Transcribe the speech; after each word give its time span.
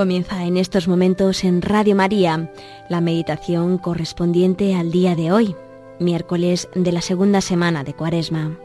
Comienza 0.00 0.46
en 0.46 0.56
estos 0.56 0.88
momentos 0.88 1.44
en 1.44 1.60
Radio 1.60 1.94
María 1.94 2.50
la 2.88 3.02
meditación 3.02 3.76
correspondiente 3.76 4.74
al 4.74 4.90
día 4.90 5.14
de 5.14 5.30
hoy, 5.30 5.54
miércoles 5.98 6.70
de 6.74 6.90
la 6.90 7.02
segunda 7.02 7.42
semana 7.42 7.84
de 7.84 7.92
Cuaresma. 7.92 8.58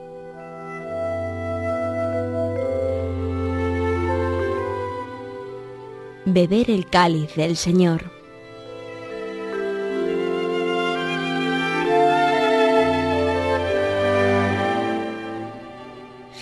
Beber 6.23 6.71
el 6.71 6.89
cáliz 6.89 7.35
del 7.35 7.57
Señor. 7.57 8.14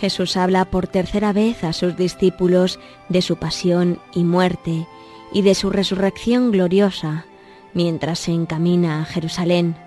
Jesús 0.03 0.35
habla 0.35 0.65
por 0.65 0.87
tercera 0.87 1.31
vez 1.31 1.63
a 1.63 1.71
sus 1.71 1.95
discípulos 1.95 2.77
de 3.07 3.21
su 3.21 3.37
pasión 3.37 4.01
y 4.13 4.25
muerte 4.25 4.85
y 5.31 5.43
de 5.43 5.55
su 5.55 5.69
resurrección 5.69 6.51
gloriosa 6.51 7.25
mientras 7.73 8.19
se 8.19 8.33
encamina 8.33 9.01
a 9.01 9.05
Jerusalén. 9.05 9.77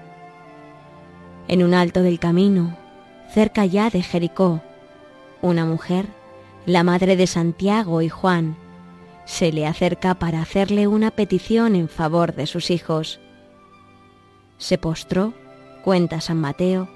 En 1.48 1.62
un 1.62 1.74
alto 1.74 2.00
del 2.00 2.18
camino, 2.18 2.78
cerca 3.28 3.66
ya 3.66 3.90
de 3.90 4.02
Jericó, 4.02 4.62
una 5.42 5.66
mujer, 5.66 6.06
la 6.64 6.82
madre 6.82 7.16
de 7.16 7.26
Santiago 7.26 8.00
y 8.00 8.08
Juan, 8.08 8.56
se 9.26 9.52
le 9.52 9.66
acerca 9.66 10.14
para 10.14 10.40
hacerle 10.40 10.86
una 10.86 11.10
petición 11.10 11.76
en 11.76 11.90
favor 11.90 12.34
de 12.34 12.46
sus 12.46 12.70
hijos. 12.70 13.20
Se 14.56 14.78
postró, 14.78 15.34
cuenta 15.84 16.22
San 16.22 16.38
Mateo, 16.38 16.88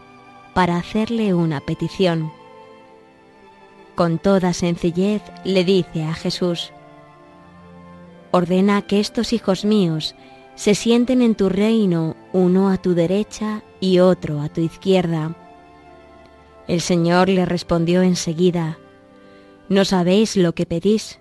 para 0.54 0.78
hacerle 0.78 1.34
una 1.34 1.60
petición 1.60 2.39
con 4.00 4.18
toda 4.18 4.54
sencillez 4.54 5.20
le 5.44 5.62
dice 5.62 6.04
a 6.04 6.14
Jesús, 6.14 6.72
Ordena 8.30 8.80
que 8.80 8.98
estos 8.98 9.34
hijos 9.34 9.66
míos 9.66 10.14
se 10.54 10.74
sienten 10.74 11.20
en 11.20 11.34
tu 11.34 11.50
reino 11.50 12.16
uno 12.32 12.70
a 12.70 12.78
tu 12.78 12.94
derecha 12.94 13.62
y 13.78 13.98
otro 13.98 14.40
a 14.40 14.48
tu 14.48 14.62
izquierda. 14.62 15.36
El 16.66 16.80
Señor 16.80 17.28
le 17.28 17.44
respondió 17.44 18.00
enseguida, 18.00 18.78
¿No 19.68 19.84
sabéis 19.84 20.34
lo 20.34 20.54
que 20.54 20.64
pedís? 20.64 21.20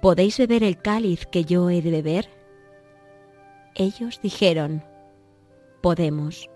¿Podéis 0.00 0.38
beber 0.38 0.62
el 0.62 0.78
cáliz 0.78 1.26
que 1.26 1.44
yo 1.44 1.68
he 1.68 1.82
de 1.82 1.90
beber? 1.90 2.30
Ellos 3.74 4.18
dijeron, 4.22 4.82
Podemos. 5.82 6.48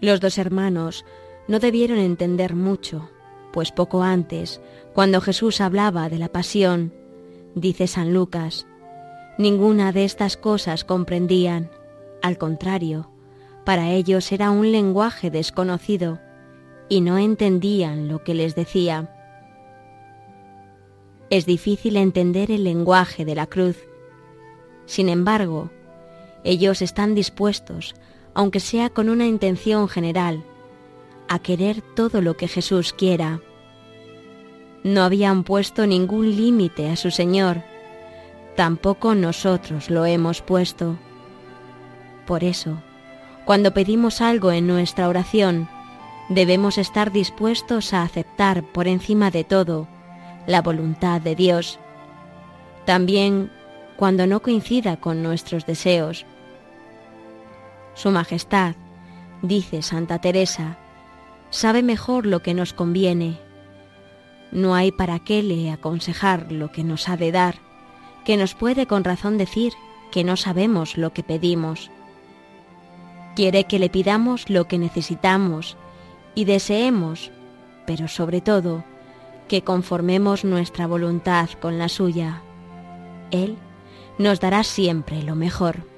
Los 0.00 0.20
dos 0.20 0.38
hermanos 0.38 1.04
no 1.48 1.58
debieron 1.58 1.98
entender 1.98 2.54
mucho, 2.54 3.08
pues 3.52 3.72
poco 3.72 4.02
antes, 4.02 4.60
cuando 4.92 5.20
Jesús 5.20 5.60
hablaba 5.60 6.08
de 6.08 6.18
la 6.18 6.28
pasión, 6.28 6.92
dice 7.54 7.86
San 7.86 8.12
Lucas, 8.12 8.66
ninguna 9.38 9.92
de 9.92 10.04
estas 10.04 10.36
cosas 10.36 10.84
comprendían, 10.84 11.70
al 12.22 12.38
contrario, 12.38 13.10
para 13.64 13.90
ellos 13.90 14.30
era 14.32 14.50
un 14.50 14.70
lenguaje 14.72 15.30
desconocido 15.30 16.20
y 16.88 17.00
no 17.00 17.18
entendían 17.18 18.08
lo 18.08 18.22
que 18.22 18.34
les 18.34 18.54
decía. 18.54 19.12
Es 21.30 21.46
difícil 21.46 21.96
entender 21.96 22.50
el 22.50 22.62
lenguaje 22.62 23.24
de 23.24 23.34
la 23.34 23.46
cruz. 23.46 23.76
Sin 24.84 25.08
embargo, 25.08 25.70
ellos 26.44 26.82
están 26.82 27.16
dispuestos 27.16 27.94
aunque 28.36 28.60
sea 28.60 28.90
con 28.90 29.08
una 29.08 29.24
intención 29.24 29.88
general, 29.88 30.44
a 31.26 31.38
querer 31.38 31.80
todo 31.80 32.20
lo 32.20 32.36
que 32.36 32.48
Jesús 32.48 32.92
quiera. 32.92 33.40
No 34.84 35.04
habían 35.04 35.42
puesto 35.42 35.86
ningún 35.86 36.36
límite 36.36 36.90
a 36.90 36.96
su 36.96 37.10
Señor, 37.10 37.62
tampoco 38.54 39.14
nosotros 39.14 39.88
lo 39.88 40.04
hemos 40.04 40.42
puesto. 40.42 40.98
Por 42.26 42.44
eso, 42.44 42.82
cuando 43.46 43.72
pedimos 43.72 44.20
algo 44.20 44.52
en 44.52 44.66
nuestra 44.66 45.08
oración, 45.08 45.66
debemos 46.28 46.76
estar 46.76 47.12
dispuestos 47.12 47.94
a 47.94 48.02
aceptar 48.02 48.64
por 48.64 48.86
encima 48.86 49.30
de 49.30 49.44
todo 49.44 49.88
la 50.46 50.60
voluntad 50.60 51.22
de 51.22 51.36
Dios, 51.36 51.78
también 52.84 53.50
cuando 53.96 54.26
no 54.26 54.42
coincida 54.42 54.98
con 54.98 55.22
nuestros 55.22 55.64
deseos 55.64 56.26
su 57.96 58.10
Majestad, 58.10 58.76
dice 59.42 59.82
Santa 59.82 60.20
Teresa, 60.20 60.78
sabe 61.50 61.82
mejor 61.82 62.26
lo 62.26 62.42
que 62.42 62.52
nos 62.54 62.74
conviene. 62.74 63.40
No 64.52 64.74
hay 64.74 64.92
para 64.92 65.18
qué 65.18 65.42
le 65.42 65.72
aconsejar 65.72 66.52
lo 66.52 66.70
que 66.70 66.84
nos 66.84 67.08
ha 67.08 67.16
de 67.16 67.32
dar, 67.32 67.56
que 68.24 68.36
nos 68.36 68.54
puede 68.54 68.86
con 68.86 69.02
razón 69.02 69.38
decir 69.38 69.72
que 70.12 70.24
no 70.24 70.36
sabemos 70.36 70.98
lo 70.98 71.12
que 71.12 71.22
pedimos. 71.22 71.90
Quiere 73.34 73.64
que 73.64 73.78
le 73.78 73.88
pidamos 73.88 74.50
lo 74.50 74.68
que 74.68 74.78
necesitamos 74.78 75.78
y 76.34 76.44
deseemos, 76.44 77.32
pero 77.86 78.08
sobre 78.08 78.42
todo, 78.42 78.84
que 79.48 79.62
conformemos 79.62 80.44
nuestra 80.44 80.86
voluntad 80.86 81.48
con 81.60 81.78
la 81.78 81.88
suya. 81.88 82.42
Él 83.30 83.56
nos 84.18 84.38
dará 84.38 84.64
siempre 84.64 85.22
lo 85.22 85.34
mejor. 85.34 85.95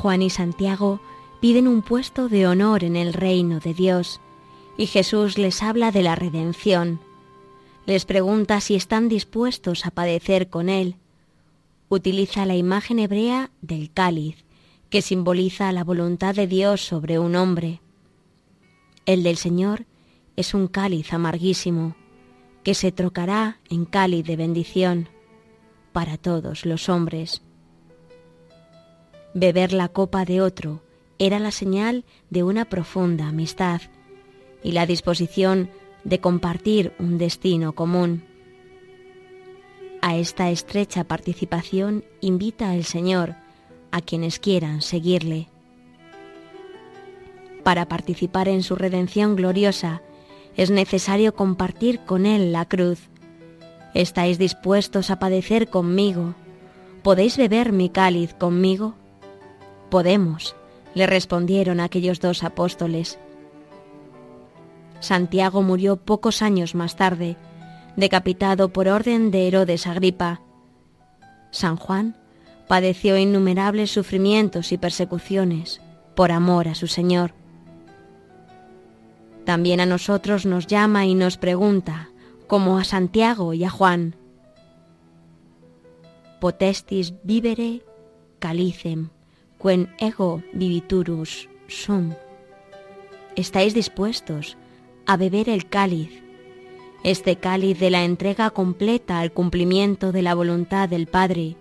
Juan 0.00 0.22
y 0.22 0.30
Santiago 0.30 0.98
piden 1.40 1.68
un 1.68 1.82
puesto 1.82 2.30
de 2.30 2.46
honor 2.46 2.84
en 2.84 2.96
el 2.96 3.12
reino 3.12 3.60
de 3.60 3.74
Dios 3.74 4.18
y 4.78 4.86
Jesús 4.86 5.36
les 5.36 5.62
habla 5.62 5.92
de 5.92 6.02
la 6.02 6.14
redención. 6.14 7.00
Les 7.84 8.06
pregunta 8.06 8.62
si 8.62 8.76
están 8.76 9.10
dispuestos 9.10 9.84
a 9.84 9.90
padecer 9.90 10.48
con 10.48 10.70
Él. 10.70 10.96
Utiliza 11.90 12.46
la 12.46 12.56
imagen 12.56 12.98
hebrea 12.98 13.50
del 13.60 13.92
cáliz, 13.92 14.46
que 14.88 15.02
simboliza 15.02 15.70
la 15.70 15.84
voluntad 15.84 16.34
de 16.34 16.46
Dios 16.46 16.80
sobre 16.80 17.18
un 17.18 17.36
hombre. 17.36 17.82
El 19.04 19.22
del 19.22 19.36
Señor 19.36 19.84
es 20.34 20.54
un 20.54 20.66
cáliz 20.66 21.12
amarguísimo, 21.12 21.94
que 22.64 22.72
se 22.72 22.90
trocará 22.90 23.58
en 23.68 23.84
cáliz 23.84 24.24
de 24.24 24.36
bendición 24.36 25.10
para 25.92 26.16
todos 26.16 26.64
los 26.64 26.88
hombres. 26.88 27.42
Beber 29.34 29.72
la 29.72 29.88
copa 29.88 30.24
de 30.24 30.40
otro 30.40 30.80
era 31.20 31.38
la 31.38 31.52
señal 31.52 32.04
de 32.30 32.42
una 32.42 32.64
profunda 32.64 33.28
amistad 33.28 33.80
y 34.64 34.72
la 34.72 34.86
disposición 34.86 35.70
de 36.02 36.18
compartir 36.18 36.92
un 36.98 37.16
destino 37.16 37.72
común. 37.74 38.24
A 40.02 40.16
esta 40.16 40.50
estrecha 40.50 41.04
participación 41.04 42.04
invita 42.20 42.74
el 42.74 42.84
Señor 42.84 43.36
a 43.92 44.00
quienes 44.00 44.40
quieran 44.40 44.82
seguirle. 44.82 45.48
Para 47.62 47.86
participar 47.86 48.48
en 48.48 48.64
su 48.64 48.74
redención 48.74 49.36
gloriosa 49.36 50.02
es 50.56 50.70
necesario 50.70 51.36
compartir 51.36 52.00
con 52.00 52.26
Él 52.26 52.50
la 52.50 52.64
cruz. 52.64 53.10
¿Estáis 53.94 54.38
dispuestos 54.38 55.10
a 55.10 55.20
padecer 55.20 55.68
conmigo? 55.68 56.34
¿Podéis 57.04 57.36
beber 57.36 57.70
mi 57.70 57.90
cáliz 57.90 58.34
conmigo? 58.34 58.94
Podemos, 59.90 60.56
le 60.94 61.06
respondieron 61.06 61.80
aquellos 61.80 62.20
dos 62.20 62.44
apóstoles. 62.44 63.18
Santiago 65.00 65.62
murió 65.62 65.96
pocos 65.96 66.42
años 66.42 66.74
más 66.74 66.96
tarde, 66.96 67.36
decapitado 67.96 68.72
por 68.72 68.88
orden 68.88 69.30
de 69.30 69.48
Herodes 69.48 69.86
Agripa. 69.86 70.40
San 71.50 71.76
Juan 71.76 72.16
padeció 72.68 73.18
innumerables 73.18 73.90
sufrimientos 73.90 74.72
y 74.72 74.78
persecuciones 74.78 75.80
por 76.14 76.30
amor 76.30 76.68
a 76.68 76.74
su 76.74 76.86
Señor. 76.86 77.34
También 79.44 79.80
a 79.80 79.86
nosotros 79.86 80.46
nos 80.46 80.66
llama 80.66 81.06
y 81.06 81.14
nos 81.14 81.36
pregunta, 81.36 82.10
como 82.46 82.78
a 82.78 82.84
Santiago 82.84 83.54
y 83.54 83.64
a 83.64 83.70
Juan, 83.70 84.14
potestis 86.40 87.14
vivere 87.22 87.82
calicem 88.38 89.10
quen 89.60 89.94
ego 89.98 90.42
viviturus 90.52 91.48
sum. 91.68 92.14
¿Estáis 93.36 93.74
dispuestos 93.74 94.56
a 95.06 95.16
beber 95.16 95.48
el 95.48 95.68
cáliz, 95.68 96.22
este 97.04 97.36
cáliz 97.36 97.78
de 97.78 97.90
la 97.90 98.04
entrega 98.04 98.50
completa 98.50 99.20
al 99.20 99.32
cumplimiento 99.32 100.12
de 100.12 100.22
la 100.22 100.34
voluntad 100.34 100.88
del 100.88 101.06
Padre, 101.06 101.56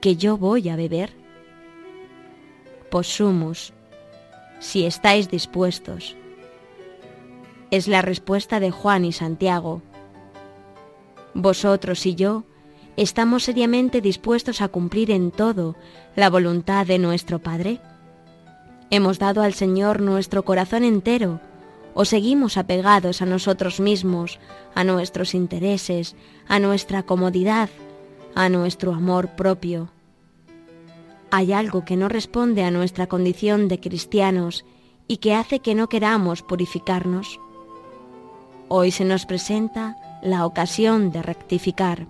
que 0.00 0.16
yo 0.16 0.36
voy 0.38 0.68
a 0.68 0.76
beber? 0.76 1.12
Posumus, 2.90 3.72
si 4.60 4.86
estáis 4.86 5.28
dispuestos. 5.28 6.16
Es 7.70 7.88
la 7.88 8.02
respuesta 8.02 8.60
de 8.60 8.70
Juan 8.70 9.04
y 9.04 9.12
Santiago. 9.12 9.82
Vosotros 11.34 12.06
y 12.06 12.14
yo 12.14 12.44
estamos 12.96 13.44
seriamente 13.44 14.00
dispuestos 14.00 14.60
a 14.60 14.68
cumplir 14.68 15.10
en 15.10 15.30
todo 15.30 15.76
la 16.16 16.30
voluntad 16.30 16.86
de 16.86 16.98
nuestro 16.98 17.38
Padre. 17.38 17.80
Hemos 18.90 19.18
dado 19.18 19.42
al 19.42 19.54
Señor 19.54 20.00
nuestro 20.00 20.44
corazón 20.44 20.84
entero 20.84 21.40
o 21.94 22.04
seguimos 22.04 22.56
apegados 22.56 23.22
a 23.22 23.26
nosotros 23.26 23.80
mismos, 23.80 24.38
a 24.74 24.84
nuestros 24.84 25.34
intereses, 25.34 26.16
a 26.48 26.58
nuestra 26.58 27.04
comodidad, 27.04 27.70
a 28.34 28.48
nuestro 28.48 28.92
amor 28.92 29.30
propio. 29.30 29.90
Hay 31.30 31.52
algo 31.52 31.84
que 31.84 31.96
no 31.96 32.08
responde 32.08 32.64
a 32.64 32.70
nuestra 32.70 33.06
condición 33.06 33.68
de 33.68 33.80
cristianos 33.80 34.64
y 35.08 35.18
que 35.18 35.34
hace 35.34 35.60
que 35.60 35.74
no 35.74 35.88
queramos 35.88 36.42
purificarnos. 36.42 37.40
Hoy 38.68 38.90
se 38.90 39.04
nos 39.04 39.26
presenta 39.26 39.96
la 40.22 40.46
ocasión 40.46 41.10
de 41.10 41.22
rectificar. 41.22 42.06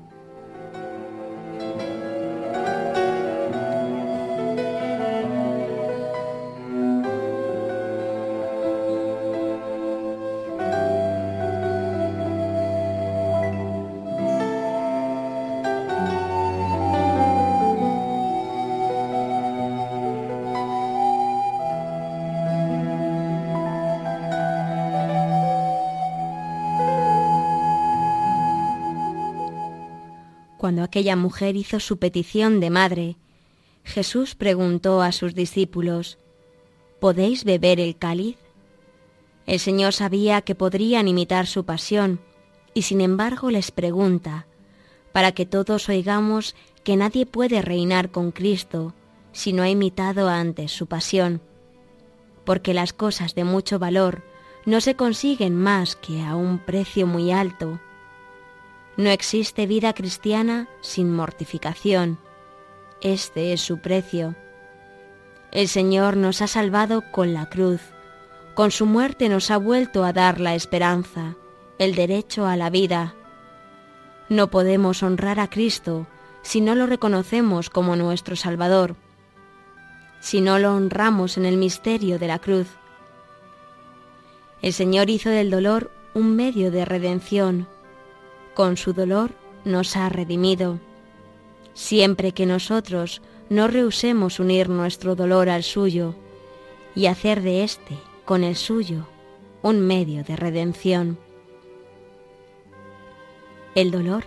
Cuando 30.65 30.83
aquella 30.83 31.15
mujer 31.15 31.57
hizo 31.57 31.79
su 31.79 31.99
petición 31.99 32.59
de 32.59 32.71
madre, 32.71 33.17
Jesús 33.85 34.35
preguntó 34.35 35.03
a 35.03 35.13
sus 35.13 35.35
discípulos, 35.35 36.17
¿Podéis 37.01 37.45
beber 37.45 37.81
el 37.81 37.99
cáliz? 37.99 38.39
El 39.45 39.61
Señor 39.61 39.93
sabía 39.93 40.41
que 40.41 40.55
podrían 40.55 41.07
imitar 41.07 41.47
su 41.47 41.67
pasión, 41.67 42.19
y 42.73 42.81
sin 42.81 43.03
embargo 43.03 43.51
les 43.51 43.73
pregunta, 43.73 44.47
para 45.13 45.33
que 45.33 45.45
todos 45.45 45.91
oigamos 45.91 46.55
que 46.83 46.97
nadie 46.97 47.27
puede 47.27 47.61
reinar 47.61 48.11
con 48.11 48.31
Cristo 48.31 48.95
si 49.33 49.53
no 49.53 49.65
ha 49.65 49.69
imitado 49.69 50.31
antes 50.31 50.73
su 50.73 50.87
pasión, 50.87 51.43
porque 52.47 52.73
las 52.73 52.95
cosas 52.95 53.35
de 53.35 53.45
mucho 53.45 53.79
valor 53.79 54.23
no 54.65 54.81
se 54.81 54.97
consiguen 54.97 55.57
más 55.57 55.95
que 55.95 56.23
a 56.23 56.37
un 56.37 56.59
precio 56.59 57.07
muy 57.07 57.33
alto, 57.33 57.81
no 58.97 59.11
existe 59.11 59.67
vida 59.67 59.93
cristiana 59.93 60.69
sin 60.81 61.13
mortificación. 61.13 62.19
Este 63.01 63.53
es 63.53 63.61
su 63.61 63.79
precio. 63.79 64.35
El 65.51 65.69
Señor 65.69 66.17
nos 66.17 66.43
ha 66.43 66.47
salvado 66.47 67.03
con 67.13 67.35
la 67.35 67.49
cruz. 67.49 67.81
Con 68.55 68.71
su 68.71 68.87
muerte 68.87 69.29
nos 69.29 69.51
ha 69.51 69.57
vuelto 69.57 70.05
a 70.05 70.13
dar 70.13 70.41
la 70.41 70.55
esperanza, 70.55 71.35
el 71.79 71.95
derecho 71.95 72.47
a 72.47 72.57
la 72.57 72.71
vida. 72.71 73.15
No 74.29 74.49
podemos 74.49 75.03
honrar 75.03 75.41
a 75.41 75.51
Cristo 75.51 76.07
si 76.43 76.61
no 76.61 76.75
lo 76.75 76.87
reconocemos 76.87 77.71
como 77.71 77.97
nuestro 77.97 78.37
Salvador, 78.37 78.97
si 80.21 80.41
no 80.41 80.59
lo 80.59 80.75
honramos 80.75 81.37
en 81.37 81.47
el 81.47 81.57
misterio 81.57 82.19
de 82.19 82.29
la 82.29 82.39
cruz. 82.39 82.69
El 84.63 84.73
Señor 84.73 85.11
hizo 85.11 85.31
del 85.31 85.51
dolor 85.51 85.91
un 86.15 86.37
medio 86.37 86.71
de 86.71 86.85
redención, 86.85 87.69
con 88.55 88.77
su 88.77 88.93
dolor 88.93 89.33
nos 89.65 89.97
ha 89.97 90.09
redimido. 90.09 90.81
Siempre 91.75 92.33
que 92.33 92.47
nosotros 92.47 93.21
no 93.51 93.69
rehusemos 93.69 94.41
unir 94.41 94.69
nuestro 94.69 95.17
dolor 95.17 95.49
al 95.49 95.63
suyo 95.63 96.15
y 96.95 97.07
hacer 97.07 97.43
de 97.43 97.65
éste, 97.65 97.99
con 98.25 98.45
el 98.45 98.57
suyo, 98.57 99.07
un 99.63 99.81
medio 99.81 100.25
de 100.25 100.37
redención. 100.37 101.19
El 103.75 103.91
dolor 103.91 104.25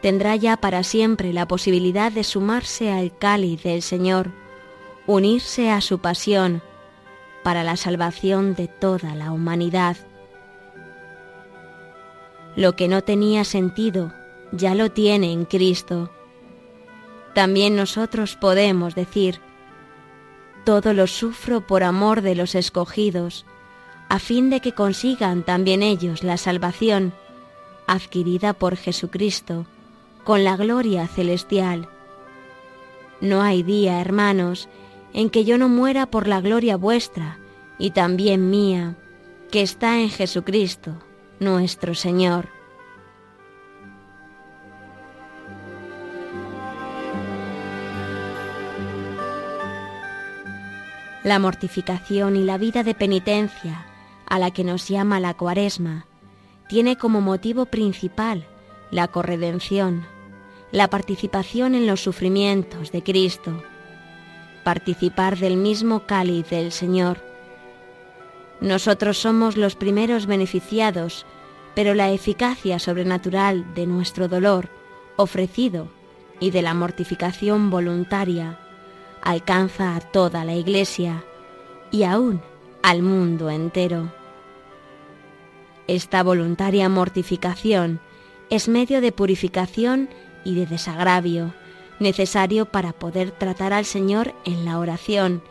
tendrá 0.00 0.34
ya 0.34 0.56
para 0.56 0.82
siempre 0.82 1.32
la 1.32 1.46
posibilidad 1.46 2.10
de 2.10 2.24
sumarse 2.24 2.90
al 2.90 3.16
cáliz 3.16 3.62
del 3.62 3.82
Señor, 3.82 4.32
unirse 5.06 5.70
a 5.70 5.80
su 5.80 6.00
pasión, 6.00 6.62
para 7.42 7.62
la 7.64 7.76
salvación 7.76 8.54
de 8.54 8.68
toda 8.68 9.14
la 9.14 9.32
humanidad. 9.32 9.96
Lo 12.54 12.76
que 12.76 12.86
no 12.86 13.02
tenía 13.02 13.44
sentido 13.44 14.12
ya 14.52 14.74
lo 14.74 14.90
tiene 14.90 15.32
en 15.32 15.46
Cristo. 15.46 16.10
También 17.34 17.76
nosotros 17.76 18.36
podemos 18.36 18.94
decir, 18.94 19.40
todo 20.64 20.92
lo 20.92 21.06
sufro 21.06 21.66
por 21.66 21.82
amor 21.82 22.20
de 22.20 22.34
los 22.34 22.54
escogidos, 22.54 23.46
a 24.10 24.18
fin 24.18 24.50
de 24.50 24.60
que 24.60 24.72
consigan 24.72 25.42
también 25.42 25.82
ellos 25.82 26.22
la 26.22 26.36
salvación 26.36 27.14
adquirida 27.86 28.52
por 28.52 28.76
Jesucristo 28.76 29.66
con 30.24 30.44
la 30.44 30.56
gloria 30.56 31.08
celestial. 31.08 31.88
No 33.22 33.40
hay 33.40 33.62
día, 33.62 34.00
hermanos, 34.00 34.68
en 35.14 35.30
que 35.30 35.44
yo 35.44 35.56
no 35.56 35.68
muera 35.70 36.06
por 36.06 36.28
la 36.28 36.42
gloria 36.42 36.76
vuestra 36.76 37.38
y 37.78 37.92
también 37.92 38.50
mía, 38.50 38.96
que 39.50 39.62
está 39.62 40.00
en 40.00 40.10
Jesucristo 40.10 40.98
nuestro 41.42 41.94
Señor. 41.94 42.48
La 51.24 51.38
mortificación 51.38 52.36
y 52.36 52.42
la 52.42 52.58
vida 52.58 52.82
de 52.82 52.94
penitencia 52.94 53.86
a 54.26 54.38
la 54.38 54.50
que 54.50 54.64
nos 54.64 54.88
llama 54.88 55.20
la 55.20 55.34
cuaresma 55.34 56.06
tiene 56.68 56.96
como 56.96 57.20
motivo 57.20 57.66
principal 57.66 58.46
la 58.90 59.08
corredención, 59.08 60.06
la 60.70 60.88
participación 60.88 61.74
en 61.74 61.86
los 61.86 62.00
sufrimientos 62.00 62.92
de 62.92 63.02
Cristo, 63.02 63.62
participar 64.64 65.38
del 65.38 65.56
mismo 65.56 66.06
cáliz 66.06 66.48
del 66.48 66.72
Señor, 66.72 67.32
nosotros 68.62 69.18
somos 69.18 69.56
los 69.56 69.74
primeros 69.74 70.26
beneficiados, 70.26 71.26
pero 71.74 71.94
la 71.94 72.10
eficacia 72.10 72.78
sobrenatural 72.78 73.74
de 73.74 73.86
nuestro 73.86 74.28
dolor 74.28 74.68
ofrecido 75.16 75.88
y 76.40 76.50
de 76.50 76.62
la 76.62 76.74
mortificación 76.74 77.70
voluntaria 77.70 78.58
alcanza 79.22 79.94
a 79.94 80.00
toda 80.00 80.44
la 80.44 80.54
Iglesia 80.54 81.24
y 81.90 82.02
aún 82.02 82.42
al 82.82 83.02
mundo 83.02 83.50
entero. 83.50 84.12
Esta 85.86 86.22
voluntaria 86.22 86.88
mortificación 86.88 88.00
es 88.50 88.68
medio 88.68 89.00
de 89.00 89.12
purificación 89.12 90.08
y 90.44 90.54
de 90.54 90.66
desagravio, 90.66 91.54
necesario 92.00 92.66
para 92.66 92.92
poder 92.92 93.30
tratar 93.30 93.72
al 93.72 93.84
Señor 93.84 94.34
en 94.44 94.64
la 94.64 94.78
oración 94.78 95.42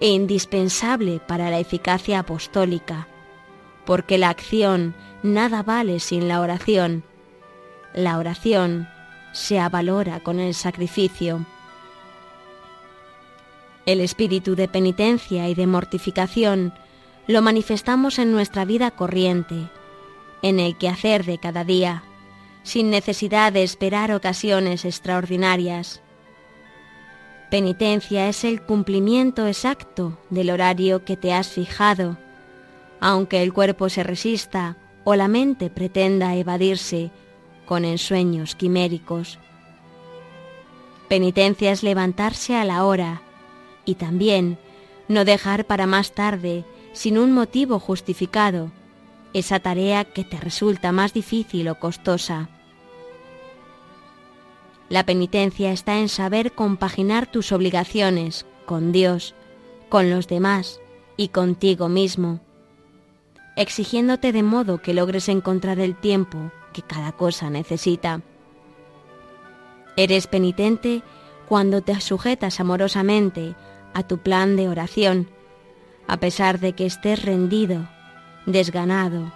e 0.00 0.08
indispensable 0.08 1.20
para 1.26 1.50
la 1.50 1.58
eficacia 1.58 2.20
apostólica, 2.20 3.08
porque 3.88 4.18
la 4.18 4.28
acción 4.28 4.94
nada 5.22 5.62
vale 5.62 5.98
sin 5.98 6.28
la 6.28 6.42
oración. 6.42 7.04
La 7.94 8.18
oración 8.18 8.86
se 9.32 9.58
avalora 9.58 10.20
con 10.20 10.40
el 10.40 10.52
sacrificio. 10.52 11.46
El 13.86 14.02
espíritu 14.02 14.56
de 14.56 14.68
penitencia 14.68 15.48
y 15.48 15.54
de 15.54 15.66
mortificación 15.66 16.74
lo 17.26 17.40
manifestamos 17.40 18.18
en 18.18 18.30
nuestra 18.30 18.66
vida 18.66 18.90
corriente, 18.90 19.70
en 20.42 20.60
el 20.60 20.76
quehacer 20.76 21.24
de 21.24 21.38
cada 21.38 21.64
día, 21.64 22.02
sin 22.64 22.90
necesidad 22.90 23.54
de 23.54 23.62
esperar 23.62 24.12
ocasiones 24.12 24.84
extraordinarias. 24.84 26.02
Penitencia 27.50 28.28
es 28.28 28.44
el 28.44 28.60
cumplimiento 28.60 29.46
exacto 29.46 30.18
del 30.28 30.50
horario 30.50 31.06
que 31.06 31.16
te 31.16 31.32
has 31.32 31.48
fijado, 31.48 32.18
aunque 33.00 33.42
el 33.42 33.52
cuerpo 33.52 33.88
se 33.88 34.02
resista 34.02 34.76
o 35.04 35.14
la 35.14 35.28
mente 35.28 35.70
pretenda 35.70 36.34
evadirse 36.34 37.10
con 37.66 37.84
ensueños 37.84 38.54
quiméricos. 38.54 39.38
Penitencia 41.08 41.72
es 41.72 41.82
levantarse 41.82 42.56
a 42.56 42.64
la 42.64 42.84
hora 42.84 43.22
y 43.84 43.94
también 43.94 44.58
no 45.08 45.24
dejar 45.24 45.64
para 45.64 45.86
más 45.86 46.12
tarde, 46.12 46.64
sin 46.92 47.18
un 47.18 47.32
motivo 47.32 47.78
justificado, 47.78 48.70
esa 49.32 49.60
tarea 49.60 50.04
que 50.04 50.24
te 50.24 50.38
resulta 50.38 50.92
más 50.92 51.14
difícil 51.14 51.68
o 51.68 51.78
costosa. 51.78 52.48
La 54.88 55.04
penitencia 55.04 55.72
está 55.72 55.98
en 55.98 56.08
saber 56.08 56.52
compaginar 56.52 57.30
tus 57.30 57.52
obligaciones 57.52 58.46
con 58.66 58.92
Dios, 58.92 59.34
con 59.88 60.10
los 60.10 60.28
demás 60.28 60.80
y 61.16 61.28
contigo 61.28 61.88
mismo, 61.88 62.40
exigiéndote 63.58 64.30
de 64.32 64.44
modo 64.44 64.80
que 64.80 64.94
logres 64.94 65.28
encontrar 65.28 65.80
el 65.80 65.96
tiempo 65.96 66.52
que 66.72 66.82
cada 66.82 67.10
cosa 67.10 67.50
necesita. 67.50 68.22
Eres 69.96 70.28
penitente 70.28 71.02
cuando 71.48 71.82
te 71.82 72.00
sujetas 72.00 72.60
amorosamente 72.60 73.56
a 73.94 74.04
tu 74.04 74.18
plan 74.18 74.54
de 74.54 74.68
oración, 74.68 75.28
a 76.06 76.18
pesar 76.18 76.60
de 76.60 76.74
que 76.74 76.86
estés 76.86 77.24
rendido, 77.24 77.88
desganado 78.46 79.32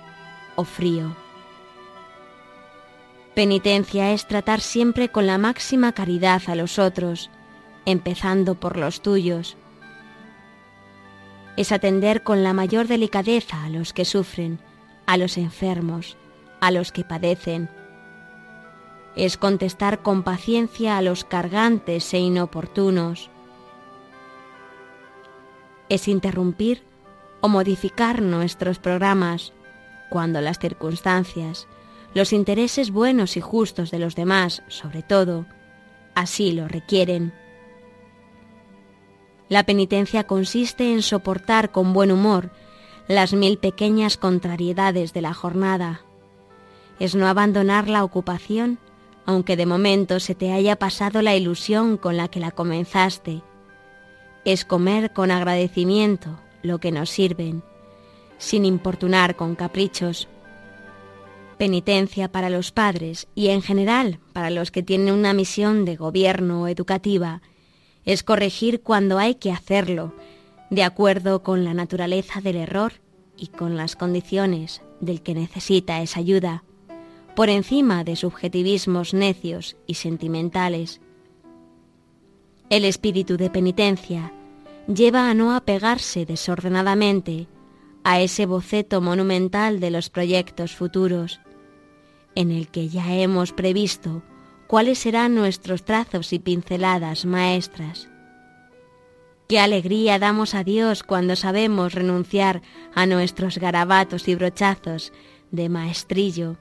o 0.55 0.63
frío. 0.65 1.17
Penitencia 3.35 4.13
es 4.13 4.29
tratar 4.29 4.61
siempre 4.61 5.09
con 5.09 5.27
la 5.27 5.37
máxima 5.37 5.93
caridad 5.93 6.43
a 6.47 6.55
los 6.55 6.79
otros, 6.79 7.29
empezando 7.87 8.55
por 8.55 8.77
los 8.77 9.03
tuyos. 9.03 9.57
Es 11.57 11.71
atender 11.71 12.23
con 12.23 12.43
la 12.43 12.55
mayor 12.55 12.89
delicadeza 12.89 13.65
a 13.65 13.69
los 13.69 13.93
que 13.93 14.05
sufren, 14.05 14.59
a 15.07 15.17
los 15.17 15.37
enfermos, 15.37 16.17
a 16.61 16.71
los 16.71 16.93
que 16.93 17.05
padecen. 17.05 17.69
Es 19.17 19.37
contestar 19.37 20.03
con 20.03 20.23
paciencia 20.23 20.97
a 20.97 21.03
los 21.03 21.25
cargantes 21.25 22.15
e 22.15 22.19
inoportunos. 22.19 23.31
Es 25.91 26.09
interrumpir 26.09 26.83
o 27.43 27.49
modificar 27.49 28.23
nuestros 28.23 28.79
programas 28.79 29.53
cuando 30.09 30.41
las 30.41 30.59
circunstancias, 30.59 31.67
los 32.15 32.33
intereses 32.33 32.91
buenos 32.91 33.37
y 33.37 33.41
justos 33.41 33.91
de 33.91 33.99
los 33.99 34.15
demás, 34.15 34.63
sobre 34.69 35.03
todo, 35.03 35.47
así 36.15 36.53
lo 36.53 36.69
requieren. 36.69 37.35
La 39.49 39.65
penitencia 39.65 40.25
consiste 40.25 40.93
en 40.93 41.03
soportar 41.03 41.73
con 41.73 41.93
buen 41.93 42.13
humor 42.13 42.51
las 43.09 43.33
mil 43.33 43.59
pequeñas 43.59 44.17
contrariedades 44.17 45.13
de 45.13 45.23
la 45.23 45.35
jornada. 45.35 46.03
Es 46.99 47.15
no 47.15 47.27
abandonar 47.27 47.89
la 47.89 48.05
ocupación, 48.05 48.79
aunque 49.27 49.57
de 49.57 49.67
momento 49.67 50.21
se 50.21 50.35
te 50.35 50.53
haya 50.53 50.77
pasado 50.77 51.23
la 51.23 51.37
ilusión 51.37 51.97
con 51.97 52.17
la 52.17 52.29
que 52.29 52.41
la 52.41 52.51
comenzaste. 52.51 53.43
Es 54.45 54.65
comer 54.65 55.13
con 55.13 55.31
agradecimiento 55.31 56.41
lo 56.63 56.79
que 56.79 56.93
nos 56.93 57.11
sirven, 57.11 57.63
sin 58.39 58.65
importunar 58.65 59.37
con 59.37 59.55
caprichos 59.55 60.29
penitencia 61.63 62.27
para 62.27 62.51
los 62.51 62.73
padres 62.73 63.29
y 63.37 63.51
en 63.51 63.63
general 63.63 64.19
para 64.33 64.51
los 64.51 64.73
que 64.73 64.83
tienen 64.83 65.15
una 65.15 65.33
misión 65.33 65.85
de 65.85 65.95
gobierno 65.95 66.63
o 66.63 66.67
educativa 66.67 67.41
es 68.05 68.23
corregir 68.23 68.83
cuando 68.83 69.19
hay 69.19 69.37
que 69.37 69.53
hacerlo, 69.53 70.15
de 70.71 70.83
acuerdo 70.83 71.43
con 71.43 71.65
la 71.65 71.75
naturaleza 71.75 72.41
del 72.41 72.57
error 72.57 72.95
y 73.37 73.49
con 73.49 73.77
las 73.77 73.97
condiciones 73.97 74.83
del 75.01 75.23
que 75.23 75.35
necesita 75.35 76.01
esa 76.01 76.21
ayuda, 76.21 76.65
por 77.35 77.49
encima 77.49 78.05
de 78.05 78.17
subjetivismos 78.17 79.15
necios 79.15 79.77
y 79.87 79.95
sentimentales. 79.95 81.01
El 82.71 82.85
espíritu 82.85 83.37
de 83.37 83.51
penitencia 83.51 84.33
lleva 84.87 85.31
a 85.31 85.35
no 85.35 85.55
apegarse 85.55 86.27
desordenadamente 86.27 87.47
a 88.05 88.21
ese 88.21 88.47
boceto 88.47 89.01
monumental 89.01 89.81
de 89.81 89.91
los 89.91 90.11
proyectos 90.11 90.75
futuros, 90.75 91.41
en 92.35 92.51
el 92.51 92.69
que 92.69 92.89
ya 92.89 93.15
hemos 93.15 93.53
previsto 93.53 94.23
cuáles 94.73 95.01
serán 95.01 95.35
nuestros 95.35 95.85
trazos 95.85 96.33
y 96.33 96.39
pinceladas 96.39 97.27
maestras. 97.27 98.09
Qué 99.47 99.61
alegría 99.61 100.19
damos 100.19 100.55
a 100.55 100.65
Dios 100.65 101.03
cuando 101.03 101.37
sabemos 101.37 101.93
renunciar 101.93 102.63
a 102.95 103.05
nuestros 103.05 103.59
garabatos 103.59 104.29
y 104.29 104.35
brochazos 104.35 105.13
de 105.51 105.69
maestrillo 105.69 106.57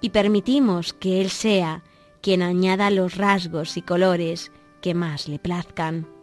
y 0.00 0.10
permitimos 0.10 0.92
que 0.92 1.20
Él 1.20 1.28
sea 1.28 1.82
quien 2.22 2.42
añada 2.42 2.88
los 2.90 3.16
rasgos 3.16 3.76
y 3.76 3.82
colores 3.82 4.52
que 4.80 4.94
más 4.94 5.26
le 5.26 5.40
plazcan. 5.40 6.15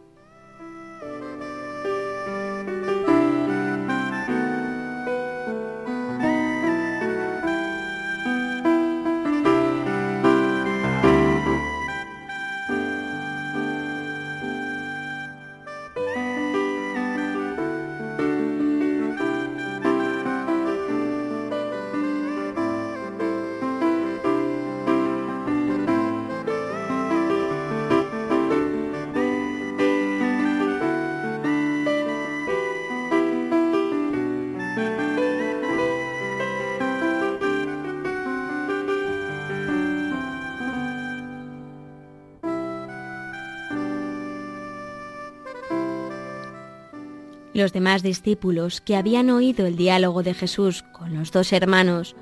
Los 47.54 47.72
demás 47.72 48.02
discípulos 48.02 48.82
que 48.82 48.96
habían 48.96 49.30
oído 49.30 49.68
el 49.68 49.76
diálogo 49.76 50.24
de 50.24 50.34
Jesús 50.34 50.84
con 50.92 51.14
los 51.14 51.32
dos 51.32 51.54
hermanos 51.54 52.16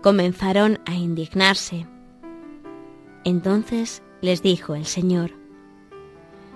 comenzaron 0.00 0.80
a 0.86 0.94
indignarse. 0.94 1.86
Entonces 3.24 4.02
les 4.22 4.42
dijo 4.42 4.74
el 4.74 4.86
Señor, 4.86 5.32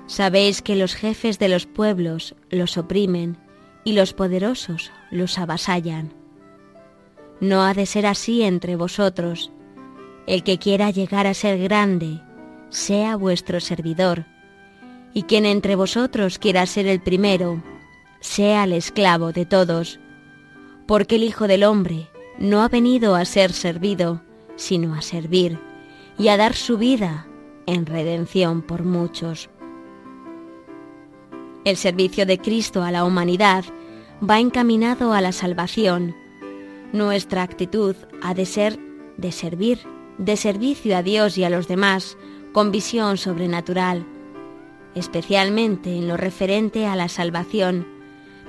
Sabéis 0.06 0.62
que 0.62 0.76
los 0.76 0.94
jefes 0.94 1.38
de 1.38 1.48
los 1.48 1.66
pueblos 1.66 2.36
los 2.48 2.78
oprimen 2.78 3.38
y 3.84 3.92
los 3.92 4.12
poderosos 4.12 4.92
los 5.10 5.38
avasallan. 5.38 6.12
No 7.40 7.62
ha 7.62 7.74
de 7.74 7.86
ser 7.86 8.06
así 8.06 8.42
entre 8.42 8.76
vosotros. 8.76 9.50
El 10.26 10.42
que 10.42 10.58
quiera 10.58 10.90
llegar 10.90 11.26
a 11.26 11.34
ser 11.34 11.58
grande, 11.58 12.20
sea 12.70 13.16
vuestro 13.16 13.60
servidor, 13.60 14.26
y 15.12 15.24
quien 15.24 15.44
entre 15.44 15.76
vosotros 15.76 16.38
quiera 16.38 16.66
ser 16.66 16.86
el 16.86 17.00
primero, 17.00 17.62
sea 18.20 18.64
el 18.64 18.72
esclavo 18.72 19.32
de 19.32 19.46
todos, 19.46 20.00
porque 20.86 21.16
el 21.16 21.24
Hijo 21.24 21.48
del 21.48 21.64
Hombre 21.64 22.08
no 22.38 22.62
ha 22.62 22.68
venido 22.68 23.14
a 23.14 23.24
ser 23.24 23.52
servido, 23.52 24.22
sino 24.56 24.94
a 24.94 25.02
servir 25.02 25.58
y 26.18 26.28
a 26.28 26.36
dar 26.36 26.54
su 26.54 26.78
vida 26.78 27.26
en 27.66 27.86
redención 27.86 28.62
por 28.62 28.84
muchos. 28.84 29.50
El 31.64 31.76
servicio 31.76 32.26
de 32.26 32.38
Cristo 32.38 32.82
a 32.82 32.90
la 32.90 33.04
humanidad 33.04 33.64
va 34.22 34.38
encaminado 34.38 35.12
a 35.12 35.20
la 35.20 35.32
salvación. 35.32 36.14
Nuestra 36.92 37.42
actitud 37.42 37.96
ha 38.22 38.34
de 38.34 38.46
ser 38.46 38.78
de 39.16 39.32
servir, 39.32 39.80
de 40.18 40.36
servicio 40.36 40.96
a 40.96 41.02
Dios 41.02 41.36
y 41.38 41.44
a 41.44 41.50
los 41.50 41.68
demás, 41.68 42.16
con 42.52 42.70
visión 42.70 43.18
sobrenatural, 43.18 44.06
especialmente 44.94 45.96
en 45.96 46.08
lo 46.08 46.16
referente 46.16 46.86
a 46.86 46.96
la 46.96 47.08
salvación, 47.08 47.86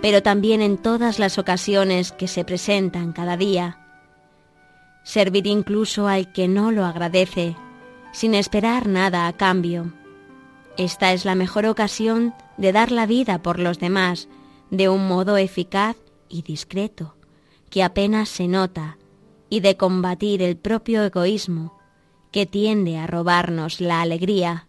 pero 0.02 0.22
también 0.22 0.62
en 0.62 0.78
todas 0.78 1.20
las 1.20 1.38
ocasiones 1.38 2.12
que 2.12 2.28
se 2.28 2.46
presentan 2.46 3.14
cada 3.14 3.38
día. 3.38 3.80
Servir 5.04 5.48
incluso 5.48 6.08
al 6.08 6.32
que 6.32 6.48
no 6.48 6.72
lo 6.72 6.86
agradece, 6.86 7.56
sin 8.12 8.34
esperar 8.34 8.88
nada 8.88 9.28
a 9.28 9.34
cambio. 9.34 9.94
Esta 10.78 11.14
es 11.14 11.26
la 11.26 11.36
mejor 11.36 11.66
ocasión 11.66 12.34
de 12.58 12.72
dar 12.72 12.92
la 12.92 13.06
vida 13.06 13.42
por 13.42 13.60
los 13.60 13.80
demás 13.80 14.28
de 14.70 14.90
un 14.90 15.08
modo 15.08 15.38
eficaz 15.38 15.96
y 16.30 16.42
discreto, 16.42 17.16
que 17.70 17.84
apenas 17.84 18.30
se 18.30 18.48
nota, 18.48 18.98
y 19.50 19.62
de 19.62 19.78
combatir 19.78 20.42
el 20.42 20.58
propio 20.58 21.04
egoísmo 21.04 21.78
que 22.32 22.46
tiende 22.46 22.98
a 22.98 23.08
robarnos 23.08 23.80
la 23.80 24.02
alegría. 24.02 24.68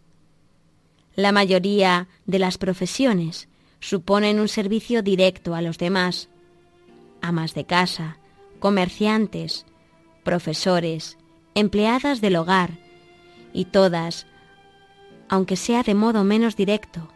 La 1.17 1.33
mayoría 1.33 2.07
de 2.27 2.39
las 2.39 2.59
profesiones 2.59 3.49
suponen 3.81 4.41
un 4.41 4.49
servicio 4.49 5.03
directo 5.03 5.55
a 5.55 5.63
los 5.63 5.79
demás, 5.79 6.29
amas 7.21 7.55
de 7.55 7.65
casa, 7.65 8.19
comerciantes, 8.59 9.67
profesores, 10.25 11.19
empleadas 11.55 12.21
del 12.21 12.37
hogar, 12.37 12.79
y 13.53 13.67
todas, 13.67 14.27
aunque 15.29 15.57
sea 15.57 15.83
de 15.83 15.95
modo 15.95 16.25
menos 16.25 16.57
directo, 16.57 17.09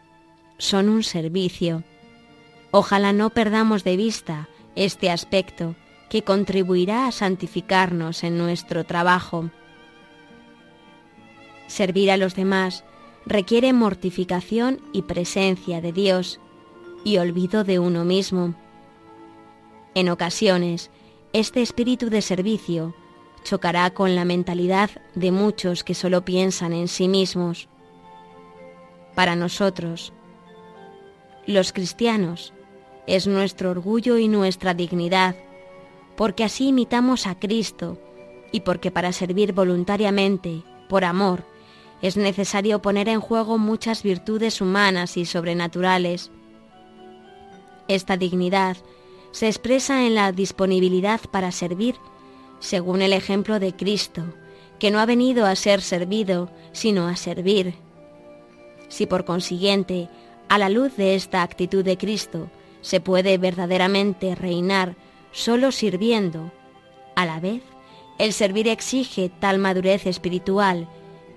son 0.59 0.89
un 0.89 1.03
servicio. 1.03 1.83
Ojalá 2.71 3.13
no 3.13 3.31
perdamos 3.31 3.85
de 3.85 3.97
vista 3.97 4.49
este 4.77 5.11
aspecto 5.11 5.75
que 6.09 6.23
contribuirá 6.23 7.07
a 7.07 7.13
santificarnos 7.13 8.23
en 8.25 8.39
nuestro 8.39 8.85
trabajo. 8.85 9.51
Servir 11.67 12.11
a 12.11 12.17
los 12.17 12.35
demás 12.35 12.85
requiere 13.25 13.73
mortificación 13.73 14.81
y 14.93 15.03
presencia 15.03 15.81
de 15.81 15.93
Dios 15.93 16.41
y 17.05 17.19
olvido 17.19 17.65
de 17.65 17.79
uno 17.79 18.05
mismo. 18.05 18.55
En 19.95 20.09
ocasiones, 20.09 20.91
este 21.33 21.63
espíritu 21.63 22.11
de 22.11 22.23
servicio 22.23 22.95
chocará 23.45 23.91
con 23.91 24.15
la 24.15 24.25
mentalidad 24.25 24.91
de 25.15 25.33
muchos 25.33 25.85
que 25.85 25.95
solo 25.95 26.25
piensan 26.25 26.73
en 26.73 26.89
sí 26.89 27.09
mismos. 27.09 27.69
Para 29.15 29.37
nosotros, 29.37 30.13
los 31.47 31.73
cristianos, 31.73 32.53
es 33.07 33.27
nuestro 33.27 33.71
orgullo 33.71 34.17
y 34.19 34.29
nuestra 34.29 34.75
dignidad, 34.75 35.35
porque 36.17 36.45
así 36.45 36.69
imitamos 36.69 37.27
a 37.27 37.39
Cristo 37.39 37.99
y 38.53 38.61
porque 38.61 38.91
para 38.91 39.13
servir 39.13 39.53
voluntariamente, 39.53 40.63
por 40.89 41.05
amor, 41.05 41.45
es 42.01 42.17
necesario 42.17 42.83
poner 42.83 43.09
en 43.09 43.21
juego 43.21 43.59
muchas 43.59 44.03
virtudes 44.03 44.61
humanas 44.61 45.17
y 45.17 45.25
sobrenaturales. 45.25 46.31
Esta 47.89 48.17
dignidad 48.17 48.77
se 49.33 49.49
expresa 49.49 50.07
en 50.07 50.15
la 50.15 50.33
disponibilidad 50.33 51.21
para 51.31 51.53
servir 51.53 51.97
según 52.63 53.03
el 53.03 53.13
ejemplo 53.13 53.59
de 53.59 53.75
Cristo, 53.75 54.23
que 54.79 54.91
no 54.91 55.01
ha 55.01 55.07
venido 55.07 55.47
a 55.47 55.57
ser 55.57 55.83
servido, 55.83 56.49
sino 56.73 57.09
a 57.09 57.17
servir. 57.17 57.75
Si 58.89 59.07
por 59.07 59.25
consiguiente, 59.25 60.09
a 60.49 60.59
la 60.59 60.69
luz 60.69 60.97
de 60.97 61.15
esta 61.15 61.43
actitud 61.43 61.85
de 61.85 61.99
Cristo, 61.99 62.51
se 62.81 63.01
puede 63.01 63.37
verdaderamente 63.37 64.35
reinar 64.35 64.97
solo 65.33 65.73
sirviendo, 65.73 66.53
a 67.17 67.27
la 67.27 67.41
vez, 67.41 67.63
el 68.19 68.33
servir 68.33 68.69
exige 68.69 69.31
tal 69.41 69.59
madurez 69.59 70.07
espiritual 70.07 70.89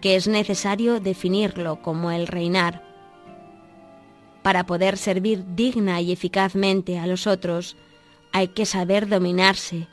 que 0.02 0.16
es 0.16 0.28
necesario 0.28 1.00
definirlo 1.00 1.82
como 1.82 2.12
el 2.12 2.28
reinar. 2.28 2.85
Para 4.46 4.68
poder 4.68 5.00
servir 5.00 5.44
digna 5.56 6.02
y 6.02 6.12
eficazmente 6.12 7.00
a 7.00 7.08
los 7.08 7.26
otros, 7.26 7.76
hay 8.32 8.50
que 8.50 8.68
saber 8.68 9.10
dominarse, 9.10 9.88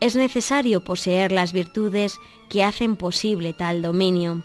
es 0.00 0.16
necesario 0.16 0.82
poseer 0.82 1.30
las 1.30 1.52
virtudes 1.52 2.16
que 2.48 2.64
hacen 2.64 2.96
posible 2.96 3.52
tal 3.52 3.82
dominio. 3.82 4.44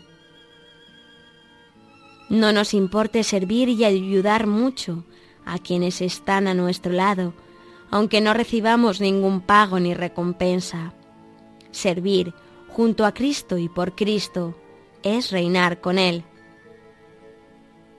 No 2.27 2.51
nos 2.51 2.73
importe 2.73 3.23
servir 3.23 3.69
y 3.69 3.85
ayudar 3.85 4.47
mucho 4.47 5.05
a 5.45 5.59
quienes 5.59 6.01
están 6.01 6.47
a 6.47 6.53
nuestro 6.53 6.91
lado, 6.91 7.33
aunque 7.89 8.19
no 8.19 8.33
recibamos 8.33 8.99
ningún 8.99 9.39
pago 9.39 9.79
ni 9.79 9.93
recompensa. 9.93 10.93
Servir 11.71 12.33
junto 12.67 13.05
a 13.05 13.13
Cristo 13.13 13.57
y 13.57 13.69
por 13.69 13.95
Cristo 13.95 14.57
es 15.03 15.31
reinar 15.31 15.79
con 15.79 15.99
Él. 15.99 16.25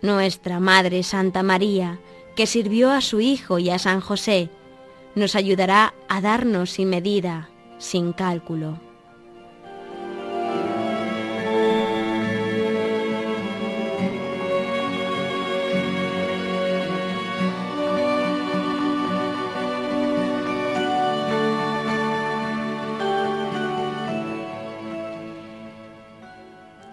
Nuestra 0.01 0.61
Madre 0.61 1.03
Santa 1.03 1.43
María, 1.43 1.99
que 2.37 2.47
sirvió 2.47 2.93
a 2.93 3.01
su 3.01 3.21
Hijo 3.21 3.59
y 3.59 3.71
a 3.71 3.79
San 3.79 4.01
José, 4.01 4.49
nos 5.17 5.35
ayudará 5.35 5.95
a 6.09 6.21
darnos 6.21 6.71
sin 6.71 6.89
medida, 6.91 7.51
sin 7.79 8.13
cálculo. 8.13 8.79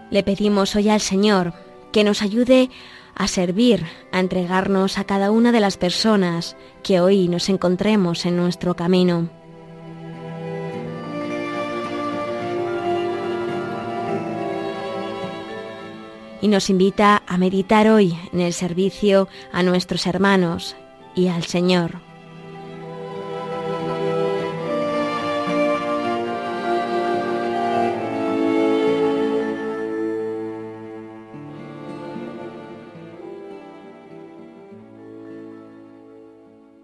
Le 0.09 0.23
pedimos 0.23 0.75
hoy 0.75 0.89
al 0.89 1.01
Señor 1.01 1.64
que 1.95 2.03
nos 2.03 2.21
ayude 2.21 2.69
a 3.15 3.29
servir, 3.29 3.86
a 4.12 4.19
entregarnos 4.19 4.97
a 4.97 5.05
cada 5.05 5.31
una 5.31 5.53
de 5.53 5.62
las 5.62 5.77
personas 5.77 6.58
que 6.84 6.99
hoy 6.99 7.29
nos 7.29 7.47
encontremos 7.47 8.25
en 8.25 8.36
nuestro 8.36 8.75
camino. 8.75 9.29
Y 16.41 16.49
nos 16.49 16.69
invita 16.69 17.23
a 17.25 17.38
meditar 17.38 17.88
hoy 17.88 18.13
en 18.34 18.41
el 18.41 18.51
servicio 18.51 19.29
a 19.53 19.63
nuestros 19.63 20.05
hermanos 20.05 20.75
y 21.15 21.29
al 21.29 21.45
Señor. 21.45 22.14